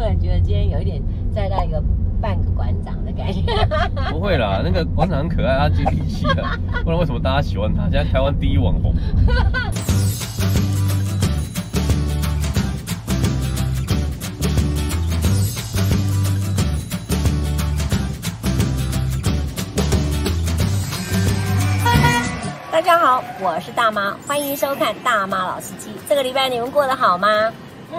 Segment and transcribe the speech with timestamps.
[0.00, 0.98] 突然觉得今天有一点
[1.30, 1.78] 在那个
[2.22, 3.42] 半个馆长的感觉。
[4.10, 6.42] 不会啦，那个馆长很可爱，他接地气的，
[6.82, 7.82] 不然为什么大家喜欢他？
[7.82, 8.94] 现在台湾第一网红。
[22.72, 25.90] 大家好，我是大妈，欢迎收看大妈老司机。
[26.08, 27.28] 这个礼拜你们过得好吗？
[27.92, 27.98] 嗯，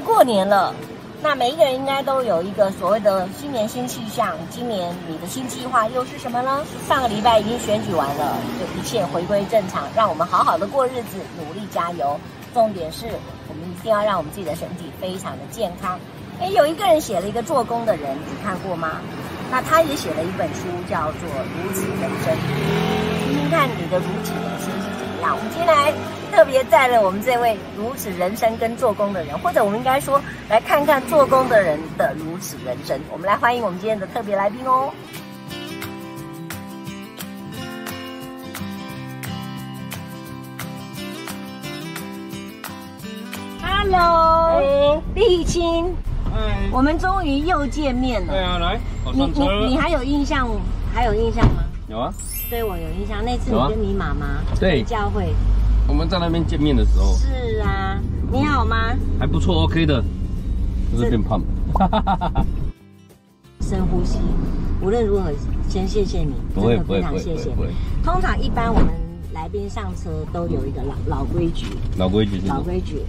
[0.00, 0.74] 过年了，
[1.22, 4.34] 那每一个人应该都有一个所谓的新年新气象。
[4.50, 6.62] 今年你的新计划又是什么呢？
[6.88, 12.18] 上个礼拜已经选举完了，就一切回归正常，让我们好好的过日子，努力加油。
[12.54, 13.06] 重点是
[13.48, 15.98] 我们一定要让我们自己的身体非常的健康。
[16.40, 19.00] 诶，有一个人写了一个做工的人，你看过吗？
[19.50, 22.34] 那他也写了一本书，叫做《如此人生》。
[23.26, 24.70] 听听看你的如此人生
[25.34, 25.92] 我们今天来
[26.32, 33.00] 特别带了我们这位如此人生跟做工的人，或者我们应该说，来看看做工的人的如此人生。
[33.10, 34.92] 我们来欢迎我们今天的特别来宾哦。
[43.62, 45.94] Hello，立青。
[46.34, 48.32] 哎，我们终于又见面了。
[48.32, 48.80] 对啊，来，
[49.14, 50.48] 你你你还有印象？
[50.92, 51.62] 还有印象吗？
[51.88, 52.12] 有啊，
[52.48, 53.24] 对我有印象。
[53.24, 55.34] 那次你跟你妈妈对教会，
[55.88, 57.14] 我们在那边见面的时候。
[57.14, 58.94] 是啊，你好吗？
[59.18, 60.02] 还不错，OK 的，
[60.92, 61.42] 就是变胖。
[63.60, 64.18] 深呼吸，
[64.80, 65.32] 无论如何，
[65.68, 67.50] 先谢谢你，真的非常谢谢。
[68.04, 68.88] 通常一般我们
[69.32, 71.66] 来宾上车都有一个老老规矩，
[71.96, 73.02] 老规矩是老规矩。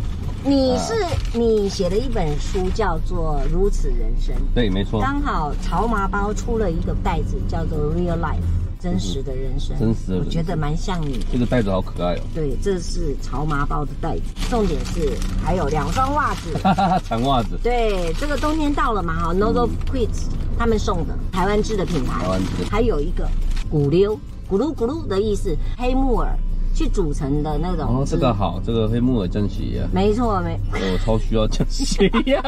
[0.44, 0.94] 你是
[1.38, 5.00] 你写的一本书叫做《如此人生》，对，没错。
[5.00, 8.36] 刚好潮麻包出了一个袋子，叫做《Real Life》，
[8.80, 9.78] 真实的人生。
[9.80, 11.26] 真实的，我觉得蛮像你。
[11.32, 12.22] 这个袋子好可爱哦。
[12.34, 14.24] 对，这是潮麻包的袋子。
[14.50, 16.52] 重点是还有两双袜子，
[17.08, 17.58] 长袜子。
[17.64, 20.26] 对，这个冬天到了嘛，哈，Northern Queens
[20.58, 22.22] 他们送的台湾制的品牌。
[22.22, 22.64] 台湾制。
[22.70, 23.28] 还有一个
[23.70, 24.16] 古溜
[24.50, 26.38] 咕噜咕噜的意思，黑木耳。
[26.78, 32.40] 去组成的那种哦，这个好，这个黑木耳降血压，没错没，我超需要降血压。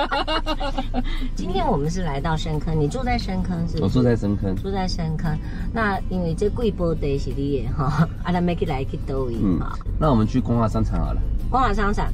[1.36, 3.84] 今天我们是来到深坑，你住在深坑是是？
[3.84, 5.36] 我住在深坑，住在深坑。
[5.74, 9.60] 那因为这贵波的是你的哈，阿拉 make it like it do 嗯，
[10.00, 11.20] 那我们去光华商场好了。
[11.50, 12.06] 光华商场。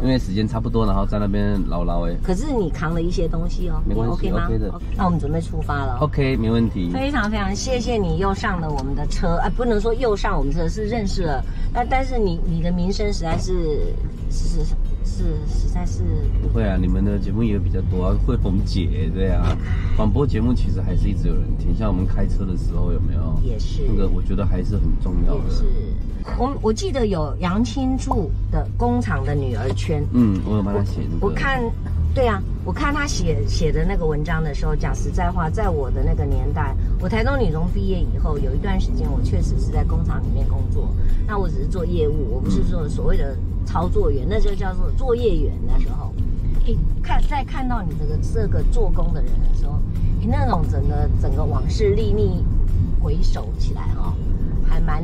[0.00, 2.14] 因为时间差不多，然后在那边唠唠哎。
[2.22, 4.72] 可是你扛了一些东西哦，没关系，OK 吗？OK 的。
[4.96, 5.98] 那我们准备出发了。
[6.00, 6.90] OK，没问题。
[6.92, 11.44] 非常非常谢谢你又上了我们的车，哎，不能说又上我们车，是认识了。
[11.72, 13.94] 那但是你你的名声实在是
[14.30, 14.60] 是
[15.12, 16.02] 是实在是。
[16.40, 19.56] 不会啊，你们的节目也比较多啊，会红姐对啊，
[19.96, 23.38] 广播节目其实还是一直有人听，像我们开车的时候有没有？
[23.42, 23.82] 也是。
[23.88, 25.50] 那个我觉得还是很重要的。
[25.50, 25.64] 是。
[26.38, 31.26] 我我记得有杨青柱的工厂的女儿圈，嗯，我有帮他写、那个。
[31.26, 31.60] 我看，
[32.14, 40.88] 对啊，我看他写写的那个文章的时候，讲实在话，在我的那个年代，我台东女中毕业以后，有一段时间我确实是在工厂里面工作，
[41.26, 45.54] 那我只是做业务，我不是做所谓的操作员，那就叫做作业员。
[45.66, 46.12] 那时候，
[46.66, 49.78] 你，看在看到你这个这个做工的人的时候，
[50.20, 52.44] 你那种整个整个往事历历
[53.00, 54.14] 回首起来哈、哦，
[54.68, 55.02] 还蛮。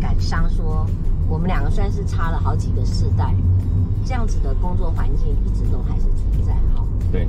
[0.00, 0.84] 感伤说，
[1.28, 3.32] 我们两个算是差了好几个世代，
[4.04, 6.84] 这样子的工作环境一直都还是存在哈。
[7.10, 7.28] 对，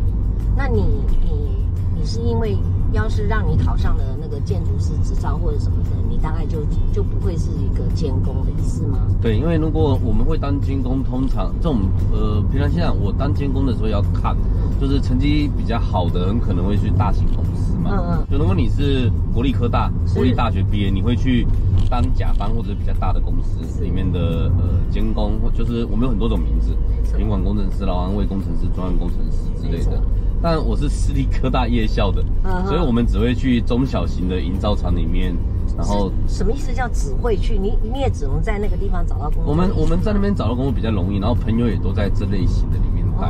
[0.56, 0.81] 那你
[1.22, 2.57] 你你是因为
[2.91, 6.59] 要是让你考上了那个建筑师执照或者什么的，你大概就
[6.91, 9.00] 就不会是一个监工的意思吗？
[9.22, 11.81] 对，因为如果我们会当监工，通常这种
[12.12, 14.35] 呃，平常现在我当监工的时候要看，
[14.79, 17.91] 就是成绩比较好的，人可能会去大型公司嘛。
[17.91, 18.28] 嗯嗯。
[18.29, 21.47] 就如果你是国立科大、国立大学毕业，你会去。
[21.93, 26.75] 当甲方或者比较大的公司里面的呃监工，或就是我们有很多种名字，
[27.15, 30.01] 品管工程师、劳安卫工程师、专案工程师之类的。
[30.41, 32.23] 但我是私立科大夜校的，
[32.65, 35.35] 所以我们只会去中小型的营造厂里面。
[35.77, 37.57] 然后什么意思叫只会去？
[37.57, 39.45] 你你也只能在那个地方找到工作。
[39.45, 43.28] 我们我们在那边找到工作比较容易，然后朋友也都在这类型的里面待，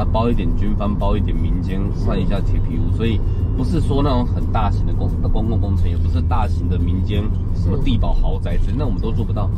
[0.00, 3.20] 啊包一点军方，包一点民间，换一下铁皮屋，所以。
[3.56, 7.22] 不是说那种很大型的公的公共工程，也不是大型的民间
[7.54, 9.48] 什么地堡豪宅之类，那我们都做不到。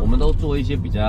[0.00, 1.00] 我们都做一些比较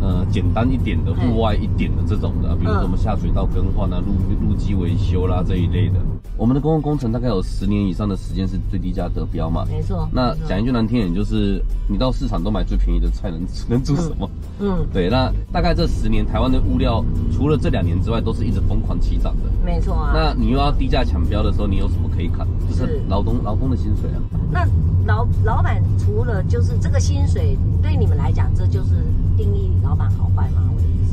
[0.00, 4.14] 呃简单一点的户外一点的这种的，比如说什么下水道更换啊、路
[4.48, 6.00] 路基维修啦这一类的。
[6.36, 9.64] 我们的公共工程大概有十年以上的时间是最低价得标嘛？
[9.70, 10.08] 没错。
[10.12, 14.28] 那讲一句难听点，就是你到市场都买最便宜的菜，能能做什么？
[14.60, 15.08] 嗯，对。
[15.08, 19.50] 那大概这十年，台湾的物料除了这两年之外，都是一直疯狂起涨的。
[19.64, 20.12] 没错啊。
[20.14, 22.46] 那你又要低价抢标的时候，你有什么可以砍？
[22.68, 24.20] 就是劳工劳工的薪水啊。
[24.50, 24.66] 那
[25.06, 28.96] 老老板除了就是这个薪水，对你们来讲，这就是
[29.36, 30.62] 定义老板好坏吗？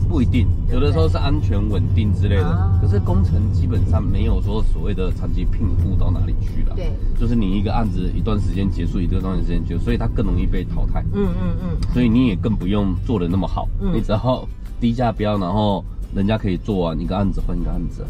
[0.09, 2.45] 不一定，有的时候是安全稳定之类的。
[2.45, 6.75] 啊、可是工程基本上没有说所谓的长期聘雇到哪里去了。
[6.75, 11.03] 对，就是你一个案子一段时间结束，一个段时间结束，所以它更容易被淘汰。
[11.13, 11.93] 嗯嗯嗯。
[11.93, 14.47] 所以你也更不用做的那么好，嗯、你只要
[14.79, 15.83] 低价标，然后
[16.15, 18.05] 人家可以做完一个案子换一个案子。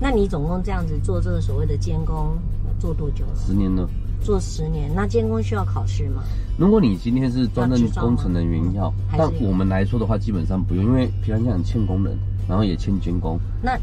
[0.00, 2.36] 那你总共这样子做这个所谓的监工，
[2.78, 3.36] 做多久了？
[3.36, 3.88] 十年了。
[4.22, 6.22] 做十年，那监工需要考试吗？
[6.58, 12.14] 如果你今天是专任工程人员要，但我们来说的话，基本上不用，因为平常讲欠工人，
[12.46, 13.40] 然后也欠监工。
[13.62, 13.78] 那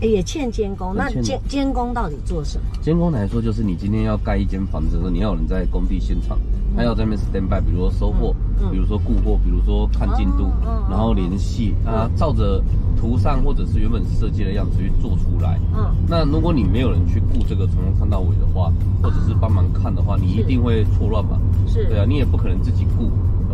[0.00, 2.64] 也欠监工，那监监工到底做什么？
[2.80, 6.38] 监工来说，就是你今天要盖一间房子的时候，你要有人在工地现场，
[6.76, 8.34] 他要在那边 stand by，比如说收货，
[8.70, 10.50] 比如说顾货，比如说看进度，
[10.90, 12.62] 然后联系啊，照着。
[13.00, 15.56] 图上或者是原本设计的样子去做出来。
[15.72, 21.38] 嗯，那如果你没有人去顾这个从头看到尾的话，或者是帮忙看的话，你一定会错乱嘛。
[21.64, 23.08] 是，对啊，你也不可能自己顾，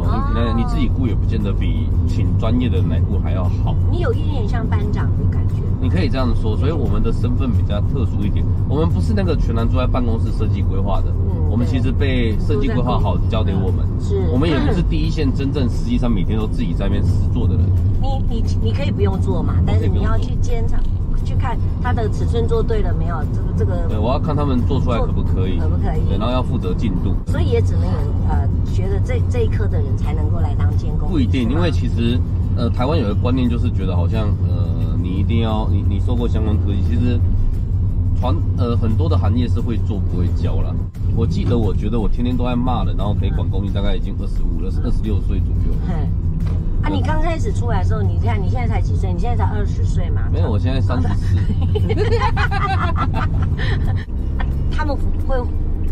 [0.05, 3.75] 你可能你自己雇也不见得比请专业的人来雇还要好。
[3.91, 5.55] 你有一点点像班长的感觉。
[5.81, 11.11] 你可以这样说，所以我们的身份比较特殊一点，我们不是那个全然坐在办公室设计规划的。
[11.11, 13.85] 嗯，我们其实被设计规划好交给我们。
[14.01, 17.65] 是，我们也不是 第一线，真正实际上每天都自己在那边实做的人。
[18.01, 20.79] 你你你可以不用做嘛，但是你要去监察，
[21.23, 23.17] 去看他的尺寸做对了没有？
[23.35, 23.89] 这个这个。
[23.89, 26.01] 对，我要看他们做出来可不可以，可不可以？
[26.09, 27.15] 对，然后要负责进度。
[27.27, 27.99] 所以也只能有
[28.31, 31.09] 呃学了这这一科的人才能够来当监工。
[31.11, 32.19] 不一定，因为其实
[32.57, 37.19] 呃台湾有一个观念就是觉得好像呃你一定要你你受过相关科技，其实
[38.21, 40.75] 传呃很多的行业是会做不会教啦。
[41.17, 45.73] 我记得我觉得我天天都在骂人，然后可以管工艺，大概已经二十五了，二十六岁左右。
[46.83, 49.13] 啊，你刚开始出来的时候，你看你现在才几岁？
[49.13, 50.23] 你现在才二十岁嘛？
[50.33, 51.37] 没有，我现在三十四。
[54.71, 54.97] 他们
[55.27, 55.41] 会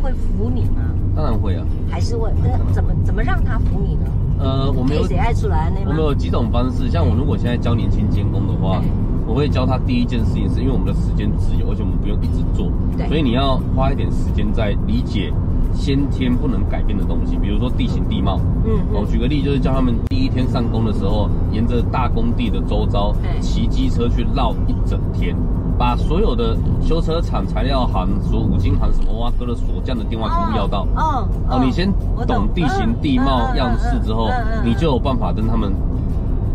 [0.03, 0.83] 会服你吗？
[1.15, 1.65] 当然会啊。
[1.89, 2.31] 还是会？
[2.43, 4.11] 那怎么怎么让他服你呢？
[4.39, 5.73] 呃，我们有谁爱出来？
[5.87, 6.91] 我们有几种方式。
[6.91, 8.83] 像我如果现在教年轻监工的话，
[9.27, 12.71] 我会教他第一件事情，是因为我们的时间自由，而且我们不用一直做，
[13.07, 15.33] 所以你要花一点时间在理解。
[15.75, 18.39] 先天不能改变的东西，比如说地形地貌。
[18.67, 25.35] 嗯，我举个例，就是教他们第一天上工的时候，沿着大工地的周遭骑机车去绕一整天，
[25.79, 30.87] 把所有的修车厂、材料行、所五金行什么挖哥的锁匠的电话全部要到。
[30.95, 31.93] 哦，哦，你先
[32.27, 34.29] 懂地形地貌样式之后，
[34.65, 35.73] 你就有办法跟他们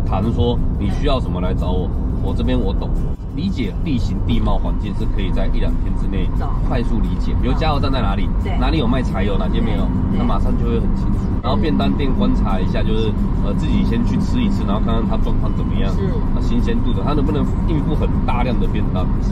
[0.05, 1.89] 谈说你需要什么来找我，
[2.23, 2.89] 我这边我懂。
[3.35, 6.27] 理解地形地貌环境是可以在一两天之内
[6.67, 8.27] 快速理解，比如加油站在哪里，
[8.59, 9.83] 哪里有卖柴油，哪间没有，
[10.17, 11.19] 那马上就会很清楚。
[11.47, 13.07] 然后便当店观察一下，就是
[13.45, 16.03] 呃自己先去吃一次，然后看看它状况怎么样，是
[16.35, 17.39] 啊新鲜度的，它能不能
[17.69, 19.07] 应付很大量的便当？
[19.23, 19.31] 是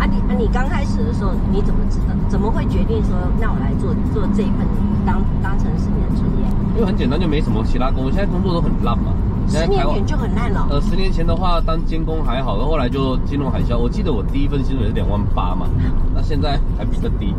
[0.00, 2.16] 啊你，你啊你刚开始的时候你怎么知道？
[2.30, 4.64] 怎么会决定说让我来做做这一份
[5.04, 6.48] 当当成是你的职业？
[6.76, 9.12] 因为很简单，就没什么其他工，现在工作都很烂嘛。
[9.46, 10.66] 十年前就很烂了。
[10.70, 13.76] 呃，十年前的话，当监工还好，后来就金融海啸。
[13.76, 15.66] 我记得我第一份薪水是两万八嘛，
[16.14, 17.34] 那现在还比较低。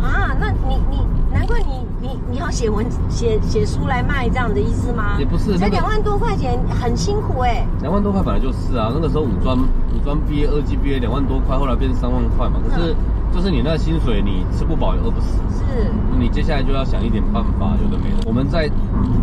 [0.00, 0.98] 啊，那你你
[1.32, 5.16] 难怪你你你要写文写写书来卖这样的意思吗？
[5.18, 7.66] 也不是，才两万多块钱，很辛苦哎。
[7.80, 12.60] 两万多块本来就是啊，那个时候五专五专毕业，二技毕业两万多块，后来变成三万块嘛。
[12.68, 12.94] 可是
[13.32, 15.38] 就是你那薪水，你吃不饱也饿不死。
[15.52, 15.90] 是。
[16.18, 18.26] 你接下来就要想一点办法，有的没的。
[18.26, 18.68] 我们在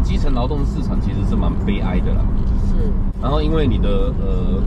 [0.02, 2.22] 基层劳动市场其实是蛮悲哀的啦。
[2.72, 2.92] 是。
[3.22, 4.62] 然后因为你的呃。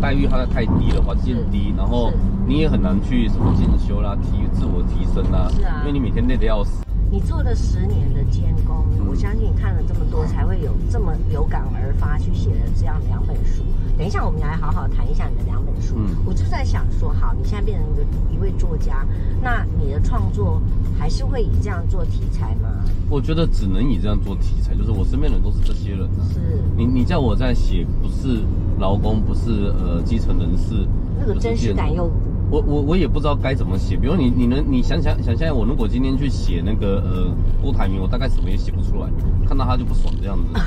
[0.00, 2.12] 待遇它太低了，环境低，然后
[2.48, 5.50] 你也很难去什么进修啦、提自我提升啦。
[5.54, 6.82] 是啊，因为你每天累得要死。
[7.10, 13.62] 你做了十年的监工，我相信你看了这么多，才会有这么有感而发去写了这样两本书。
[13.98, 15.94] 等一下，我们来好好谈一下你的两本书。
[15.98, 18.02] 嗯，我就在想说，好，你现在变成一个
[18.34, 19.06] 一位作家，
[19.42, 20.58] 那你的创作
[20.98, 22.68] 还是会以这样做题材吗？
[23.10, 26.24] 我觉得只能以这样做题材，就是我身边人都是这些人啊。
[26.32, 26.40] 是，
[26.78, 28.40] 你你叫我在写，不是
[28.78, 30.86] 劳工，不是呃基层人士，
[31.20, 32.10] 那个真实感又。
[32.50, 37.26] 我我我也不知道该怎么写，比如你你能你想想想象，我如果今天去写那个呃
[37.62, 39.08] 郭台铭，我大概什么也写不出来，
[39.46, 40.60] 看到他就不爽这样子，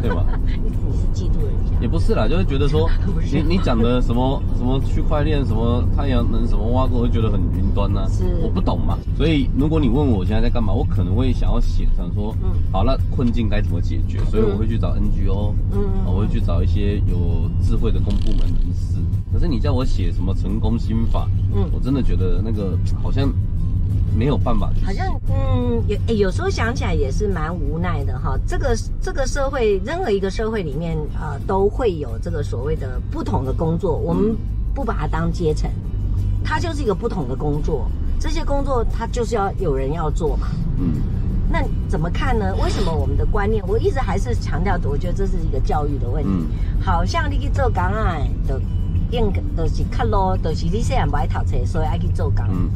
[0.00, 0.24] 对吧？
[0.46, 1.78] 你你是嫉妒人家？
[1.80, 2.88] 也不是啦，就是觉得说
[3.32, 8.98] 你你讲的什么什么区块链什么太阳能什么挖过，我会觉得很云端呐、啊，是我不懂嘛。
[9.16, 14.18] 所以如果你问我现在在干嘛，我可能会想要写，想说，嗯，好，那困境该怎么解决？
[14.30, 18.97] 所以我会去找 NGO，嗯，我会去找一些有智慧的公部门人士。
[19.38, 23.32] 可是你叫我写什么成功心法，嗯，我真的觉得那个 好像
[24.12, 24.68] 没有办法。
[24.84, 28.36] 好像嗯，有诶，有时候想起来也是蛮无奈的哈。
[28.44, 33.96] 这个这个社会，任何一个社会里面，呃，都会有这个所谓的不同的工作。
[33.96, 34.36] 我们
[34.74, 35.70] 不把它当阶层，
[36.42, 37.88] 它就是一个不同的工作。
[38.18, 40.48] 这些工作它就是要有人要做嘛。
[40.80, 40.94] 嗯。
[41.48, 42.56] 那怎么看呢？
[42.56, 46.28] 为什么我们的观念，我一直还是强调，我觉得这是一个教育的问题。
[46.28, 48.18] 嗯、好像你去做工啊，
[48.48, 48.60] 都
[49.10, 52.44] 应都是看咯，都是你虽然不爱读册，所以爱去做工。
[52.50, 52.70] 嗯。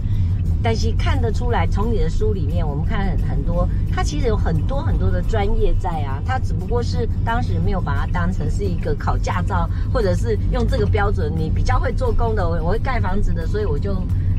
[0.64, 6.22] 但是看得出来，从你的书里面，我们看很很多，他其实有很多很多的专业在啊。
[6.24, 11.32] 他只不过是当时没有把它当成是一个考驾照，或者是用这个标准。
[11.36, 13.92] 你比较会做工的，我我会盖房子的，所以我就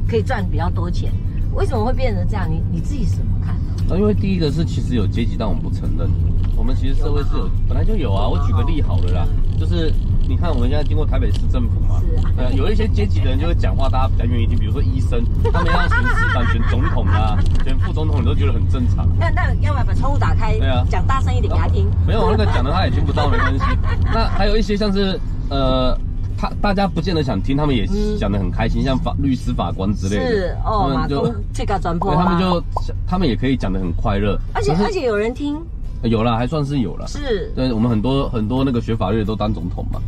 [0.08, 1.12] 可以赚比较多钱。
[1.54, 2.50] 为什么会变成这样？
[2.50, 3.54] 你你自己是怎么看？
[3.90, 6.10] 啊，因为第一个是其实有阶级，但我们不承认。
[6.56, 8.30] 我们其实社会是有，本来就有啊。
[8.30, 9.28] 我举个例好了啦，
[9.60, 9.94] 就是。
[10.28, 14.58] 你看，我们现在经过台北市政府嘛，是啊，呃，有一些阶级的人就会讲话，大家比较愿意听。
[14.58, 19.08] 比如说医生， 他们要选市长选总统啊，选副总统，你都觉得很正常。
[19.20, 20.58] 那那要不要把窗户打开？
[20.58, 21.90] 对啊，讲大声一点给他听。
[22.08, 23.66] 没有那个讲的他也听不到，没关系。
[24.14, 25.98] 那还有一些像是呃，
[26.38, 27.86] 他大家不见得想听，他们也
[28.18, 30.30] 讲得很开心，像法律师、法官之类的。
[30.30, 32.64] 是哦，他们就这个转播，他们就
[33.06, 35.58] 他们也可以讲得很快乐，而且而且有人听。
[36.04, 37.08] 有了，还算是有了。
[37.08, 40.00] 是，对我们很多很多那个学法律的都当总统嘛，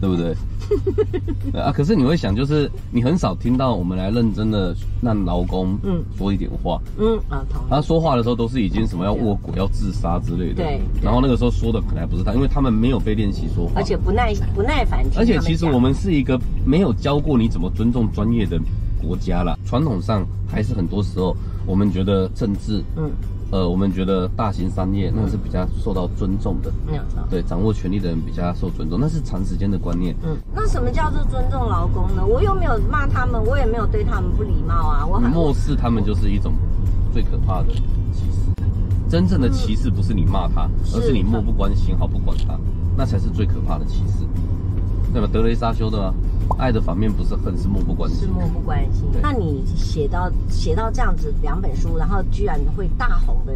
[0.00, 0.34] 对不对？
[1.52, 6.02] 对啊，可是你会想，就是你很少听到我们来认真的让劳工嗯。
[6.18, 6.80] 说一点话。
[6.98, 10.54] 嗯啊，他说话的时候都是已经什么要卧轨要自杀之类的。
[10.64, 18.58] 对，然后那个时候说的可能还不是他，因为他们没有被练习说话，而且不耐不耐烦，而且其实我们是一个没有教过你怎么尊重专业的
[19.00, 23.08] 国家啦，传统上还是很多时候我们觉得政治嗯。
[23.52, 27.22] 呃，我们觉得大型商业那是比较受到尊重的，没有错。
[27.30, 30.16] 对，掌握权力的人比较受尊重，那是长时间的观念。
[30.24, 32.26] 嗯，那什么叫做尊重劳工呢？
[32.26, 35.06] 我又没有骂他们，我也没有对他们不礼貌啊。
[35.06, 36.54] 我很漠视他们就是一种
[37.12, 37.68] 最可怕的
[38.12, 38.52] 歧视。
[39.08, 42.58] 真正的歧视不是你骂他，而是你漠不关心，毫不管他，
[42.96, 44.24] 那才是最可怕的歧视。
[45.12, 45.28] 对吧？
[45.32, 46.12] 德雷莎修的啊。
[46.54, 48.20] 爱的反面不是恨，是漠不关心。
[48.20, 49.04] 是漠不关心。
[49.20, 53.52] 那你写到写到这样子两本书，然后居然会大红的，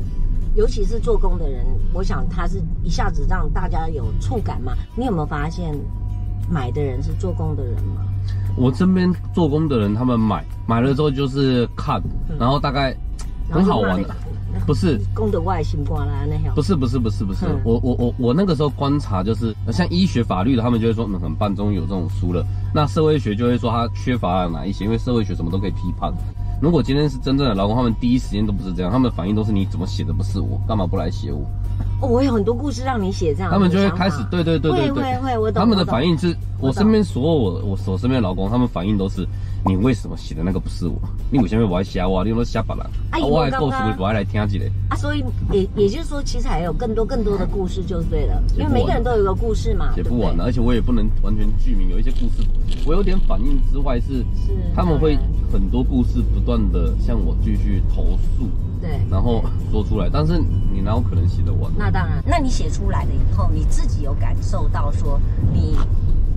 [0.55, 4.73] 尤其是做工的人，我想他是一下子让大家有触感嘛？
[4.97, 5.75] 你有没有发现
[6.51, 8.03] 买的人是做工的人吗？
[8.57, 12.03] 我身边做工的人，他们买买了之后就是看，
[12.39, 12.97] 然后大概
[13.49, 14.09] 很好玩的。
[14.67, 22.45] 不是公的外星瓜啦，那条不是不是不是不是，我我我我那个时候观察就是，像医学法律的，他们就会说，嗯，很棒，终于有这种书了。
[22.75, 26.13] 那社会学就会说他缺乏了哪一些，因为社会学什么都可以批判。
[26.61, 31.41] 如果今天是真正的劳工，他们第一时间都不是这样，他们的反应都是你怎么写的不是我，干嘛不来写我？
[32.01, 35.61] 哦，我有很多故事让你写这样，他们就会开始对对对对对，会会会，我懂。
[35.61, 39.27] 他们的反应是我身边所有我我我身边的老公，他们反应都是。
[39.63, 40.99] 你为什么写的那个不是我？
[41.31, 42.25] 你为什么不爱写我？
[42.25, 42.87] 你都写别人。
[43.11, 44.65] 啊，我爱故事我爱来听几个。
[44.89, 45.23] 啊，所以
[45.53, 49.93] 也也就是说，其实还有更多更多的故事就对了，因为每个人都有一个故事嘛。
[49.95, 52.49] 写不完的，而且我也不能完全具名，有一些故事
[52.87, 55.19] 我有点反应之外是，是他们会
[55.53, 58.49] 很多故事不断的向我继续投诉，
[58.81, 60.41] 对，然后说出来，但是
[60.81, 61.71] 你哪有可能写得完？
[61.77, 65.21] 那当然，那你写出来了以后，你自己有感受到说
[65.53, 65.77] 你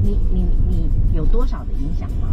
[0.01, 2.27] 你你你有多少的影响吗？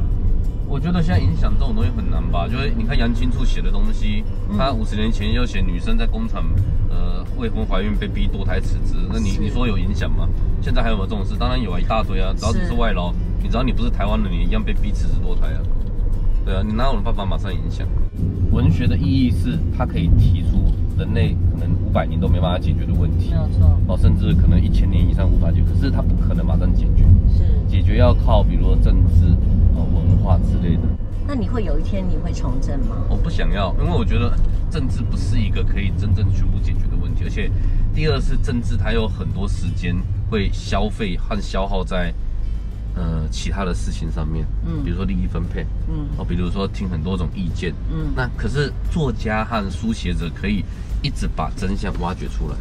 [0.67, 2.49] 我觉得现在影响这种东西很难吧？
[2.49, 4.25] 就是你看杨青处写的东西，
[4.59, 6.45] 他五十年前就写女生在工厂，
[6.89, 10.29] 呃，未婚怀孕被逼堕胎辞职，那你你说有影响吗？
[10.61, 11.37] 现在还有没有这种事？
[11.39, 12.35] 当然有啊，一大堆啊！
[12.37, 15.63] 只要你是外劳，你只要你不是台湾人，你一样被逼辞职堕胎啊。
[16.45, 17.87] 对啊，你哪有办法马上影响？
[18.51, 20.60] 文学的意义是它可以提出
[21.01, 27.05] 人类可能五百年都没办法解决的问题，没有错哦，甚至可能一千年以上无法解决，可是它不可能马上解决，
[27.35, 29.35] 是解决要靠比如说政治。
[29.73, 30.83] 文化之类的，
[31.27, 32.97] 那你会有一天你会从政吗？
[33.09, 34.37] 我不想要，因为我觉得
[34.71, 37.51] 政治不是一个可以真正全部解决的问题，而且
[37.95, 39.97] 第二是政治它有很多时间
[40.31, 42.13] 会消费和消耗在
[42.95, 50.65] 呃其他的事情上面，嗯，比如说利益分配，嗯，哦，比如说听很多种意见，嗯，那可是作家和书写者可以
[51.03, 52.57] 一直把真相挖掘出来。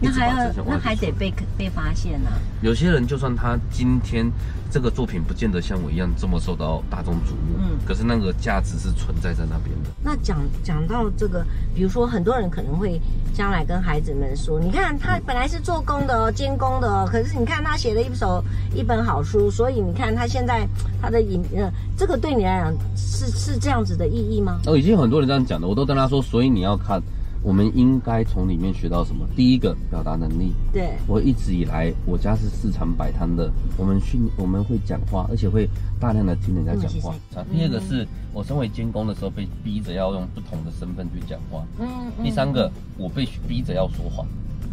[0.00, 2.38] 那还要，那还得被被发现呢、啊。
[2.62, 4.30] 有些人就算他今天
[4.70, 9.90] 这个作品不见得像我一样这么受到大众瞩目，嗯，可是那个价值是存在在那边的。
[10.02, 13.00] 那讲讲到这个，比如说很多人可能会
[13.34, 18.42] 将来跟孩子们说，你看他本来是做工的哦，监工的哦，可是你看他写了一首
[18.74, 20.66] 一本好书，所以你看他现在
[21.00, 24.60] 他的影呃，这个对你来讲是是这样子的意义吗？
[24.66, 27.02] 哦，已经有很多人这样讲的，我都跟他说，所以你要看。
[27.42, 29.26] 我们应该从里面学到什么？
[29.34, 30.52] 第一个，表达能力。
[30.72, 35.68] 对，我一直以来，我家是市场摆摊的，我们训我们会讲话，而且会
[35.98, 37.14] 大量的听人家讲话。
[37.34, 41.64] 啊、第二个是我身为监工的时候，被逼着要用不同的身份去讲话。
[41.78, 41.88] 嗯。
[42.22, 44.26] 第三个，我被逼着要说谎，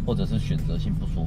[0.04, 1.26] 或者是选择性不说。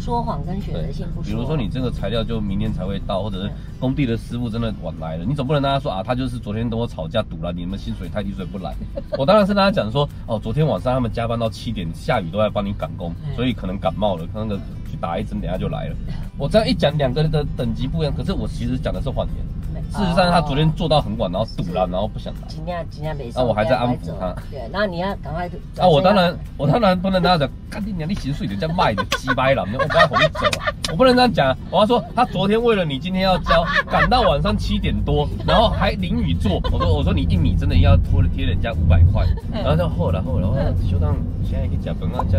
[0.00, 1.24] 说谎跟选择性不说。
[1.24, 3.50] 比如说你这个材料就明天才会到，或者是
[3.80, 8.74] 工地的师傅真的晚来了，你总不能跟他说啊，他就是昨天跟我吵架堵了，你们薪水太低，所以不来。
[9.18, 14.48] 我当然是跟他讲说，哦，昨天晚上他们加班到七点，下雨都在帮你赶工，所以可能感冒了，可能
[14.90, 15.96] 去打一针，等下就来了。
[16.38, 19.55] 我这样一讲，两个人的等级不一样，可是我其实讲的是谎言。
[19.90, 22.40] 事实上，他昨天做到很晚，然后堵了，然后不想来。
[22.48, 23.32] 今天今天没事。
[23.36, 24.34] 那我还在安抚他。
[24.50, 25.46] 对，那你要赶快。
[25.78, 27.48] 啊，我当然，我当然不能那样讲。
[27.68, 30.72] 赶紧点，你薪水人家卖的鸡掰了，我不要回去走啊！
[30.90, 31.56] 我不能这样讲。
[31.70, 36.60] 我要说，他昨天为了你今天要交，赶到晚上七点多，然后还淋雨做。
[36.72, 39.26] 我说，我说你一米真的要拖贴人家五百块。
[39.52, 41.14] 然后就后来后来，我说修当
[41.44, 42.38] 现在可以加班啊，加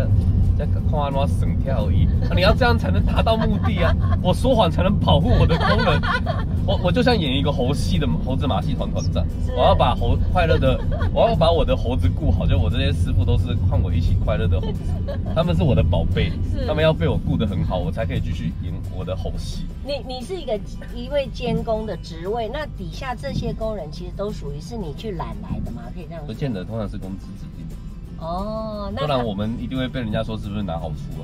[0.66, 2.08] 加看阿诺省跳而已。
[2.34, 3.94] 你要这样才能达到目的啊！
[4.22, 6.00] 我说谎才能保护我的工人。
[6.66, 9.24] 我我就像演一个猴戏的猴子马戏团团长，
[9.56, 10.78] 我要把猴快乐的，
[11.14, 14.80] 我要把我的猴子顾好，就我这些师傅都是和我一起快乐的猴子，
[15.34, 16.32] 他们是我的宝贝，
[16.66, 19.64] 他们要被我顾得很好，我才可以继续演我的猴戏。
[19.84, 20.58] 你你是一个
[20.94, 25.82] 一位监工的职位，那底下这些工人其实都属于是你去揽来的吗？
[25.94, 26.22] 可以这样？
[26.26, 27.57] 不见得，通常是公司指定的。
[28.20, 31.22] 哦，那不然我们一定会被人家说是不是拿好处啊？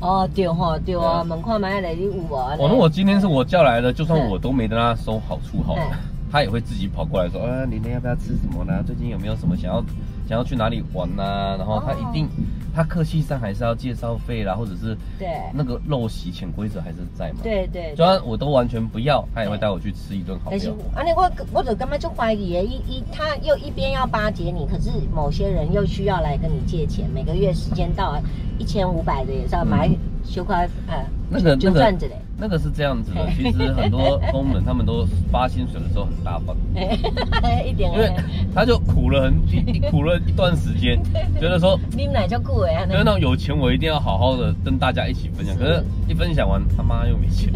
[0.00, 2.54] 哦，对哈，对啊，门框买来的有啊。
[2.58, 5.82] 我如果今天是我叫来的，就算我都没跟他收好处好了，
[6.30, 8.82] 他也会自己跑过来说，啊，你天要不要吃什么呢？
[8.86, 9.82] 最近有没有什么想要
[10.28, 11.56] 想要去哪里玩啊？
[11.56, 12.28] 然后他一定。
[12.74, 17.40] 他客气上还是要介绍费啦，或者是对那个陋习潜规则还是在嘛？
[17.42, 20.72] 对对，就算我都完全不要，他也会带我去吃一顿好料。
[20.94, 28.20] 啊，那我我就根本就怀疑，一一他又一边要巴结你，可是某些人又需要来跟你借钱，每个月时间到
[28.58, 29.88] 一千五百的也是要买
[30.24, 32.16] 修块呃，那个就赚着嘞。
[32.36, 36.56] 那个是这样子的，其实很多工人他们都发薪水的时候很大方，
[37.64, 38.12] 一点，因为
[38.54, 41.00] 他就苦了很一苦了一段时间，
[41.40, 47.52] 觉得说你奶就苦哎，就是那种有钱我一定要好好的跟大家一起分享，可是一分享完他妈又没钱，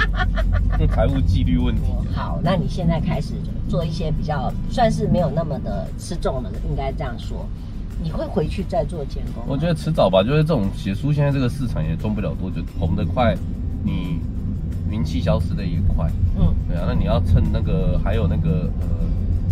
[0.78, 1.82] 就财务纪律问题。
[2.14, 3.34] 好，那你现在开始
[3.68, 7.46] 做一些比较算是没有那么的吃重的，应该这样说，
[8.02, 9.44] 你会回去再做监工？
[9.46, 13.36] 我觉得迟早吧，就是这种写书，现在这个市场也赚不了多久，红得快。
[13.82, 14.20] 你
[14.88, 18.86] 名气消失的也快，嗯，对啊，那你要趁那个还有那个呃，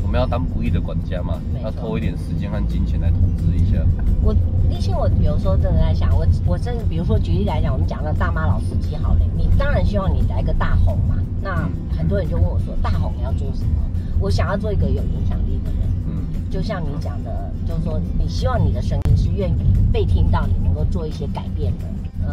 [0.02, 3.78] 我们要当不义的管家嘛，错要拖一点时间和金钱来投资一下。
[4.22, 4.34] 我
[4.68, 11.16] 以前我有时候真的在想，我我甚至比如说举例来讲，我们讲到大妈老司机好了，你当然希望你来个大红嘛。
[11.40, 13.82] 那很多人就问我说，大红你要做什么？
[14.20, 21.84] 我想要做一个有影响力的人，嗯，就像你讲的，就是说你希望你的声音是愿意被听到，你能够做一些改变的。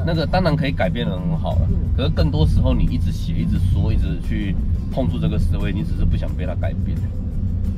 [0.06, 4.56] 那个当然可以改变的很好了，可是更多时候你一直写、一直说、一直去
[4.92, 6.98] 碰触这个思维，你只是不想被他改变。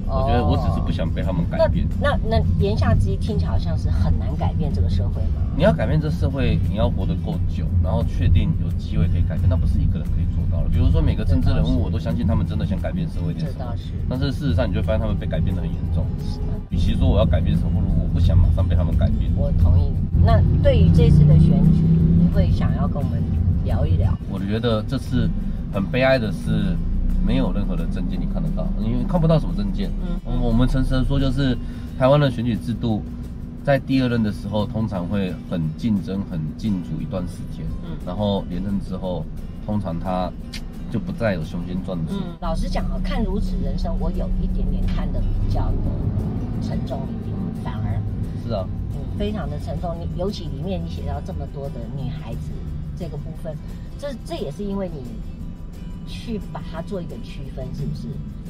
[0.09, 1.85] 我觉得我只是不想被他们改变。
[2.01, 5.43] 那那那言下之意听起来好像是很难改变这个社会吗？
[5.57, 10.69] 你要改变这社会，你要活得够久，然后确定有机会可以改变，那不是一个人可以做到的。
[10.69, 13.33] 比如说每个政治人物，我都相信他们真的想改变社会。
[13.33, 13.91] 这倒是。
[14.07, 16.05] 但是事实上，你就会发现他们被改变的很严重。
[16.23, 16.39] 是。
[16.69, 19.29] 与其说我要改变什么，不如我不想马上被他们改变。
[19.35, 19.91] 我同意。
[20.23, 21.35] 那对于这次的
[22.37, 23.19] 会想要跟我们
[23.65, 24.15] 聊一聊？
[24.29, 25.27] 我觉得这次
[25.73, 26.75] 很悲哀的是。
[27.25, 29.91] 没有任何的证件你看得到，因为看不到什么证件。
[30.25, 31.57] 嗯，我们诚实的说，就是
[31.99, 33.01] 台湾的选举制度，
[33.65, 37.65] 在第二任的时候，通常会很竞争、很竞逐一段时间。
[37.83, 39.25] 嗯，然后连任之后，
[39.65, 40.31] 通常他
[40.89, 42.13] 就不再有雄心壮志。
[42.13, 45.77] 嗯，老实讲啊，看如此人生，我有一点点看得比较的
[46.61, 47.96] 沉重一点，反而
[48.47, 49.95] 是啊，嗯，非常的沉重。
[49.99, 52.51] 你尤其里面你写到这么多的女孩子
[52.97, 53.55] 这个部分，
[53.99, 55.03] 这这也是因为你。
[56.09, 58.07] 去把它做一个区分，是不是？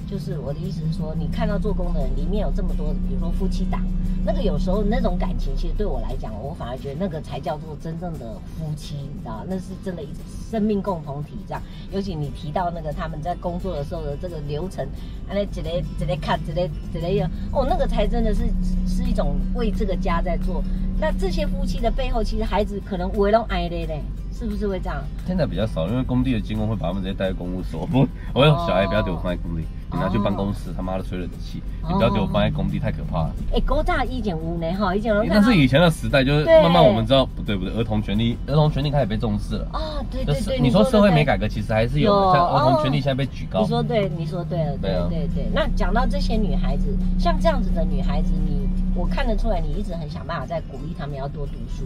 [0.09, 3.85] 就是我的意思是说，你看到做工的人里面有这么多，比如说夫妻档，
[4.25, 9.43] 那个有时候那种感情，其实对我来讲，我反而觉得那个才叫做真正的夫妻，你知道？
[9.49, 10.07] 那是真的一
[10.49, 11.61] 生命共同体这样。
[11.91, 14.85] 尤其你提到那个他们在工作的时候的这个流程，
[15.27, 18.45] 啊，那直接直接看，直接直接哦，那个才真的是
[18.87, 20.63] 是一种为这个家在做。
[20.99, 24.01] 那这些夫妻的背后，其实孩子可能为了爱的嘞。
[24.37, 25.03] 是不是会这样？
[25.25, 27.87] 现在比较少，因为工地的监工会把他们直接带到公务所。
[27.87, 33.33] 不，我有小孩不要给我放在工地，你拿去办公室，他妈的吹冷气，你不要给我放在工地，太可怕了。
[33.51, 39.67] 哎，古早以前有呢哈，以前那是以前的时代，就是慢慢我们知道不对不对，儿童权利，儿童权利开始被重视了。
[39.73, 43.61] 啊，对对对，你说社会没改革，其实还是有像儿童权利现在被举高。
[43.61, 45.49] 你说对，你说对了，对对对。
[45.51, 51.85] 那讲到这些女孩子，像这样子的女孩子，你我看得出来，你一直很想办法在鼓励她们要多读书。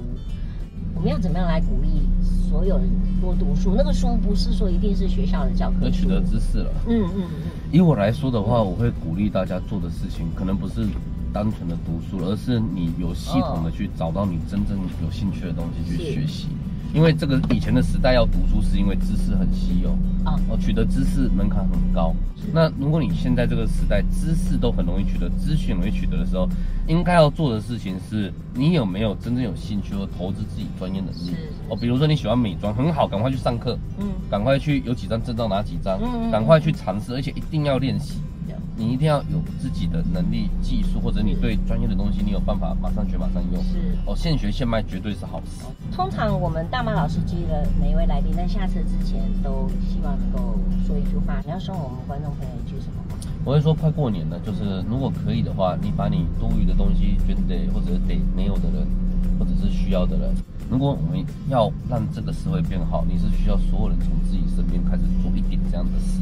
[0.95, 2.08] 我们要怎么样来鼓励
[2.49, 3.73] 所有人多读书？
[3.75, 6.71] 那个书不是说一定是学校的教科书，取得知识了。
[6.88, 7.51] 嗯嗯嗯。
[7.71, 10.86] 以我来说的话，我会鼓励大家做的事情，可能不是
[11.34, 16.47] 单纯的读书，而是你有系统的去找到你真正有兴趣的东西去学习。
[16.93, 19.89] 因为这个以前的时代要读书，是因为知识很稀有
[20.25, 22.13] 啊，哦，取得知识门槛很高。
[22.54, 26.49] 那如果你现在这个时代知识都很容易取得，资讯容易取得的时候，
[26.88, 31.36] 应该要做的事情是，你有没有真正有兴趣和投资自己专业能力？
[31.69, 38.15] 哦，比如说你喜欢美妆，很好，赶快去上课，嗯，赶快去有几张证照拿几张，嗯，赶快去尝试，而且一定要练习。
[38.81, 43.63] 你一定要有自己的能力、技术，或者你对专业的东西，你有办法马上学、马上用。
[43.63, 45.63] 是哦，现学现卖绝对是好事。
[45.95, 51.39] 通常我们大马老师机的每一位来宾在下车之前，都希望能够说一句话。
[51.45, 53.15] 你要送我们观众朋友一句什么话？
[53.45, 58.87] 我会说，快过年了，就是如果可以的话，你把你多余的东西捐给或者给没有的人，
[59.37, 60.33] 或者是需要的人。
[60.71, 66.21] 如果我们要让这个社会变好，你是需要所有人从自己身边开始做一点这样的事，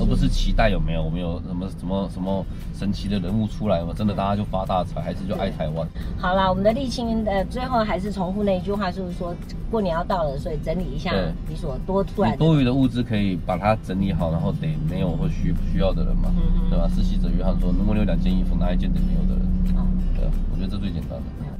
[0.00, 2.42] 而不是期待有没有我们有什么什么什么
[2.74, 3.92] 神奇的人物出来嘛？
[3.94, 5.86] 真的大家就发大财，还是就爱台湾？
[6.18, 9.34] 好了，我们的立青呃最后还是重复那一句话，就是说
[9.70, 11.12] 过年要到了，所以整理一下
[11.46, 16.88] 你所多出来的多余的物资，可以把它整理好，然后给没有或需需要的人嘛，嗯、对吧？
[16.96, 19.76] 施洗者约翰说，如果你有两件衣服，拿一件给没有的人。
[19.76, 19.84] 哦，
[20.16, 21.51] 对，我觉得这最简单的。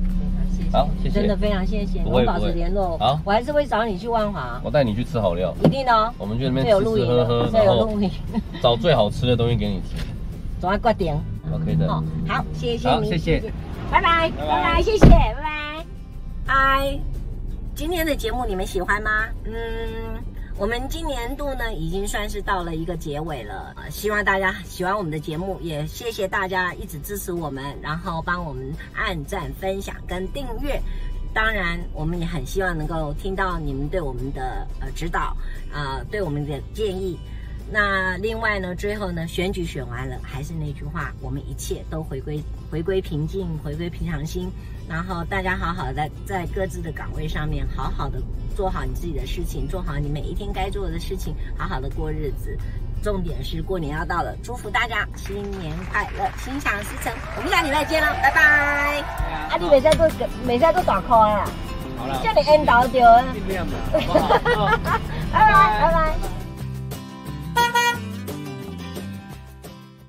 [0.73, 2.97] 好，谢谢，真的非常谢谢，我们保持联络。
[2.97, 6.13] 好，我还是会找你去万华，我带你去吃好料，一定的哦。
[6.17, 7.89] 我们去那边吃吃喝喝，然后
[8.63, 10.03] 找最好吃的东西给你吃。
[10.59, 11.15] 总要挂点
[11.53, 11.87] ，OK 的。
[11.87, 12.03] 好，
[12.55, 13.43] 谢谢你，谢谢，
[13.91, 15.85] 拜拜，拜拜，谢谢，拜拜。
[16.47, 16.99] 嗨，
[17.75, 19.11] 今天的节目你们喜欢吗？
[19.45, 20.32] 嗯。
[20.59, 23.73] 我们今年度呢，已经算是到了一个结尾了。
[23.77, 30.81] 呃，希望大家喜欢我们的节目，也谢谢大家一直支持我们，然后帮我们按赞、分享跟订阅。
[31.35, 35.35] 当然，我们也很希望能够听到你们对我们的呃指导，
[35.73, 37.19] 啊、呃，对我们的建议。
[37.73, 42.39] 那另外呢，最后呢，选举选完了，还是那句话，我们一切都回归
[42.71, 44.51] 回归平静，回归平常心，
[44.89, 48.21] 然后大家好好的在各自的岗位上面，好好的
[48.57, 52.57] 做好你自己的事情，做好你每一天该做的事情，好好的过日子。
[53.03, 57.13] 重点是过年要到了，祝福大家新年快乐，心想事成。
[57.37, 59.01] 我们下礼拜见了，拜拜。
[59.51, 60.09] 啊，你每在做，
[60.47, 61.45] 每在做打 call 啊？
[61.99, 63.25] 好了，叫你 end 到掉啊。
[63.33, 63.73] 尽量的。
[65.33, 66.32] 拜拜，拜拜。